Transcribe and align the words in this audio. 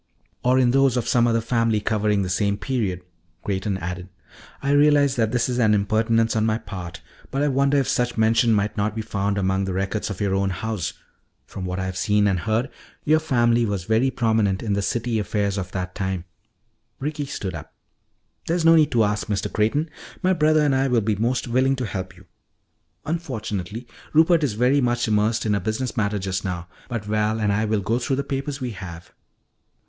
"Or 0.43 0.57
in 0.57 0.71
those 0.71 0.97
of 0.97 1.07
some 1.07 1.27
other 1.27 1.41
family 1.41 1.79
covering 1.79 2.23
the 2.23 2.27
same 2.29 2.57
period," 2.57 3.03
Creighton 3.43 3.77
added. 3.77 4.09
"I 4.63 4.71
realize 4.71 5.15
that 5.15 5.31
this 5.31 5.47
is 5.47 5.59
an 5.59 5.75
impertinence 5.75 6.35
on 6.35 6.43
my 6.43 6.57
part, 6.57 7.03
but 7.29 7.43
I 7.43 7.47
wonder 7.49 7.77
if 7.77 7.87
such 7.87 8.17
mention 8.17 8.51
might 8.51 8.75
not 8.75 8.95
be 8.95 9.03
found 9.03 9.37
among 9.37 9.65
the 9.65 9.73
records 9.75 10.09
of 10.09 10.19
your 10.19 10.33
own 10.33 10.49
house. 10.49 10.93
From 11.45 11.65
what 11.65 11.79
I 11.79 11.85
have 11.85 11.97
seen 11.97 12.25
and 12.27 12.39
heard, 12.39 12.71
your 13.05 13.19
family 13.19 13.63
was 13.63 13.83
very 13.83 14.09
prominent 14.09 14.63
in 14.63 14.73
the 14.73 14.81
city 14.81 15.19
affairs 15.19 15.55
of 15.55 15.71
that 15.73 15.93
time" 15.93 16.25
Ricky 16.99 17.27
stood 17.27 17.53
up. 17.53 17.71
"There 18.47 18.55
is 18.57 18.65
no 18.65 18.75
need 18.75 18.91
to 18.93 19.03
ask, 19.03 19.27
Mr. 19.27 19.53
Creighton. 19.53 19.87
My 20.23 20.33
brother 20.33 20.61
and 20.61 20.73
I 20.73 20.87
will 20.87 21.01
be 21.01 21.15
most 21.15 21.47
willing 21.47 21.75
to 21.75 21.85
help 21.85 22.17
you. 22.17 22.25
Unfortunately, 23.05 23.85
Rupert 24.13 24.43
is 24.43 24.53
very 24.53 24.81
much 24.81 25.07
immersed 25.07 25.45
in 25.45 25.53
a 25.53 25.59
business 25.59 25.95
matter 25.95 26.17
just 26.17 26.43
now, 26.43 26.67
but 26.89 27.05
Val 27.05 27.39
and 27.39 27.53
I 27.53 27.65
will 27.65 27.81
go 27.81 27.99
through 27.99 28.15
the 28.15 28.23
papers 28.23 28.59
we 28.59 28.71
have." 28.71 29.13